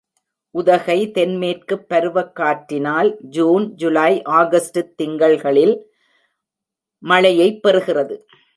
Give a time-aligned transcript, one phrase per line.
[0.55, 5.75] உதகை தென்மேற்குப் பருவக் காற்றினால் ஜூன், ஜூலை, ஆகஸ்டுத் திங்கள்களில்
[7.03, 8.17] மழையைப் பெறுகிறது.